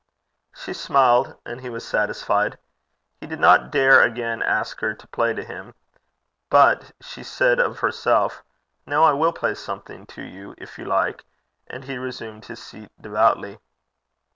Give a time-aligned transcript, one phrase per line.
[0.55, 2.57] She smiled, and he was satisfied.
[3.19, 5.75] He did not dare again ask her to play to him.
[6.49, 8.43] But she said of herself,
[8.87, 11.23] 'Now I will play something to you, if you like,'
[11.67, 13.59] and he resumed his seat devoutly.